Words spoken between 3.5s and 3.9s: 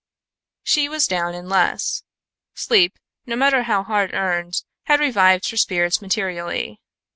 how